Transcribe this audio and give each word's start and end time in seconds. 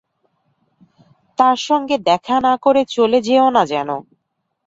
তাঁর 1.37 1.57
সঙ্গে 1.61 1.95
দেখা 2.01 2.37
না 2.39 2.53
করে 2.57 2.81
চলে 2.89 3.19
যেও 3.21 3.47
না 3.49 3.63
যেন। 3.65 3.89